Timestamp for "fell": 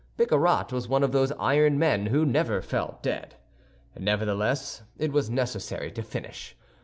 2.63-2.97